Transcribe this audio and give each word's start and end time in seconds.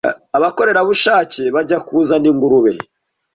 Abakorerabushake 0.37 1.43
bajya 1.55 1.77
kuzana 1.87 2.25
ingurube.” 2.31 2.73